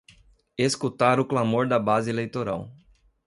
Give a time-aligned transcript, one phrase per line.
[0.57, 2.71] Escutara o clamor da base eleitoral